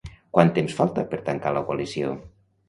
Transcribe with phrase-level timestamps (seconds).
[0.37, 2.17] Quant temps falta per tancar la coalició?